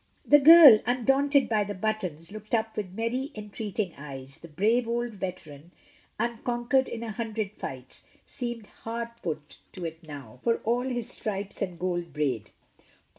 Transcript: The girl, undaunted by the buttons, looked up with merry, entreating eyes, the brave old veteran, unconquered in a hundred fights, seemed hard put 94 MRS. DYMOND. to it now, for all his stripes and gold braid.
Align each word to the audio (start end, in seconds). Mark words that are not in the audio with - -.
The 0.25 0.39
girl, 0.39 0.79
undaunted 0.87 1.47
by 1.47 1.63
the 1.63 1.75
buttons, 1.75 2.31
looked 2.31 2.55
up 2.55 2.75
with 2.75 2.89
merry, 2.95 3.31
entreating 3.35 3.93
eyes, 3.99 4.39
the 4.39 4.47
brave 4.47 4.87
old 4.87 5.11
veteran, 5.11 5.69
unconquered 6.19 6.87
in 6.87 7.03
a 7.03 7.11
hundred 7.11 7.51
fights, 7.51 8.05
seemed 8.25 8.65
hard 8.65 9.09
put 9.21 9.37
94 9.37 9.37
MRS. 9.37 9.41
DYMOND. 9.43 9.73
to 9.73 9.85
it 9.85 10.07
now, 10.07 10.39
for 10.41 10.55
all 10.63 10.81
his 10.89 11.07
stripes 11.11 11.61
and 11.61 11.77
gold 11.77 12.13
braid. 12.13 12.49